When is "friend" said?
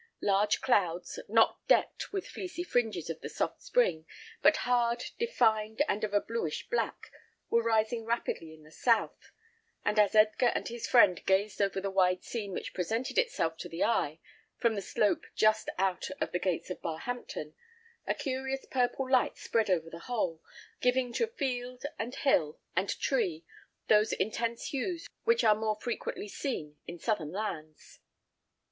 10.87-11.23